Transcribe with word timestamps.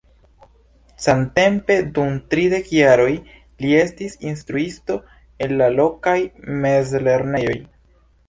Samtempe 1.07 1.75
dum 1.97 2.15
tridek 2.33 2.71
jaroj 2.77 3.11
li 3.65 3.75
estis 3.81 4.17
instruisto 4.31 4.97
en 5.47 5.55
la 5.61 5.67
lokaj 5.77 6.17
mezlernejoj. 6.65 7.55